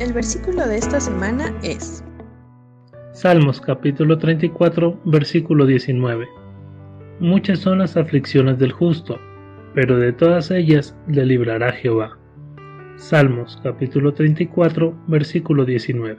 [0.00, 2.04] El versículo de esta semana es
[3.14, 6.24] Salmos capítulo 34, versículo 19.
[7.18, 9.18] Muchas son las aflicciones del justo,
[9.74, 12.16] pero de todas ellas le librará Jehová.
[12.94, 16.16] Salmos capítulo 34, versículo 19.